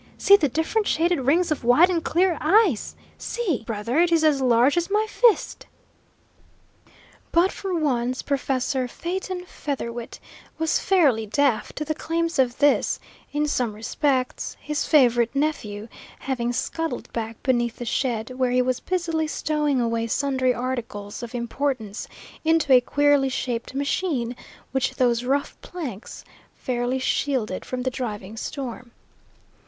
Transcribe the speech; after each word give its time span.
See 0.17 0.35
the 0.35 0.49
different 0.49 0.87
shaded 0.87 1.19
rings 1.21 1.51
of 1.51 1.63
white 1.63 1.91
and 1.91 2.03
clear 2.03 2.35
ice. 2.41 2.95
See 3.19 3.61
brother, 3.67 3.99
it 3.99 4.11
is 4.11 4.23
as 4.23 4.41
large 4.41 4.75
as 4.75 4.89
my 4.89 5.05
fist!" 5.07 5.67
But 7.31 7.51
for 7.51 7.75
once 7.75 8.23
Professor 8.23 8.87
Phaeton 8.87 9.45
Featherwit 9.45 10.19
was 10.57 10.79
fairly 10.79 11.27
deaf 11.27 11.71
to 11.73 11.85
the 11.85 11.93
claims 11.93 12.39
of 12.39 12.57
this, 12.57 12.99
in 13.31 13.47
some 13.47 13.73
respects 13.75 14.57
his 14.59 14.87
favourite 14.87 15.35
nephew, 15.35 15.87
having 16.21 16.51
scuttled 16.51 17.13
back 17.13 17.43
beneath 17.43 17.75
the 17.75 17.85
shed, 17.85 18.31
where 18.31 18.49
he 18.49 18.63
was 18.63 18.79
busily 18.79 19.27
stowing 19.27 19.79
away 19.79 20.07
sundry 20.07 20.51
articles 20.51 21.21
of 21.21 21.35
importance 21.35 22.07
into 22.43 22.73
a 22.73 22.81
queerly 22.81 23.29
shaped 23.29 23.75
machine 23.75 24.35
which 24.71 24.95
those 24.95 25.23
rough 25.23 25.61
planks 25.61 26.25
fairly 26.55 26.97
shielded 26.97 27.63
from 27.63 27.83
the 27.83 27.91
driving 27.91 28.35
storm. 28.35 28.89